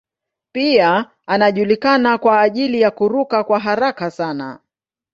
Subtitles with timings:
[0.51, 4.59] Pia anajulikana kwa ajili ya kuruka kwa haraka sana.